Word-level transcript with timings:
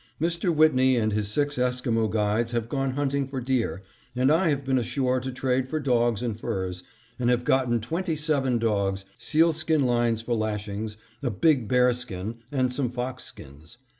Mr. 0.19 0.51
Whitney 0.51 0.95
and 0.95 1.13
his 1.13 1.27
six 1.27 1.59
Esquimo 1.59 2.07
guides 2.07 2.53
have 2.53 2.67
gone 2.69 2.93
hunting 2.93 3.27
for 3.27 3.39
deer, 3.39 3.83
and 4.15 4.31
I 4.31 4.49
have 4.49 4.65
been 4.65 4.79
ashore 4.79 5.19
to 5.19 5.31
trade 5.31 5.69
for 5.69 5.79
dogs 5.79 6.23
and 6.23 6.39
furs, 6.39 6.81
and 7.19 7.29
have 7.29 7.43
gotten 7.43 7.79
twenty 7.79 8.15
seven 8.15 8.57
dogs, 8.57 9.05
sealskin 9.19 9.85
lines 9.85 10.23
for 10.23 10.33
lashings, 10.33 10.97
a 11.21 11.29
big 11.29 11.67
bearskin, 11.67 12.37
and 12.51 12.73
some 12.73 12.89
foxskins. 12.89 13.77